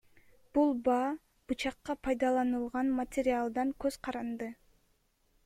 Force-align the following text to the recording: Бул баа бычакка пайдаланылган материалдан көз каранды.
Бул 0.57 0.71
баа 0.87 1.11
бычакка 1.51 1.97
пайдаланылган 2.07 2.91
материалдан 3.01 3.75
көз 3.85 4.01
каранды. 4.09 4.51